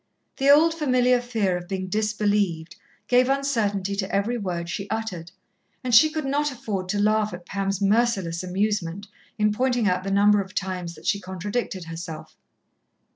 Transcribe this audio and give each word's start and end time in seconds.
The 0.37 0.49
old 0.49 0.73
familiar 0.73 1.21
fear 1.21 1.55
of 1.57 1.67
being 1.67 1.85
disbelieved 1.85 2.75
gave 3.07 3.29
uncertainty 3.29 3.95
to 3.97 4.11
every 4.11 4.35
word 4.35 4.67
she 4.67 4.89
uttered 4.89 5.31
and 5.83 5.93
she 5.93 6.09
could 6.09 6.25
not 6.25 6.51
afford 6.51 6.89
to 6.89 6.99
laugh 6.99 7.35
at 7.35 7.45
Pam's 7.45 7.81
merciless 7.83 8.41
amusement 8.43 9.05
in 9.37 9.51
pointing 9.53 9.87
out 9.87 10.03
the 10.03 10.09
number 10.09 10.41
of 10.41 10.55
times 10.55 10.95
that 10.95 11.05
she 11.05 11.19
contradicted 11.19 11.83
herself. 11.83 12.35